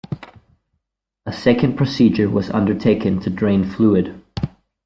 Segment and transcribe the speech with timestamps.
[1.27, 4.19] A second procedure was undertaken to drain fluid.